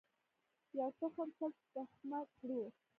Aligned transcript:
یو 0.77 0.89
تخم 0.99 1.29
سل 1.37 1.51
تخمه 1.73 2.19
کړو. 2.37 2.61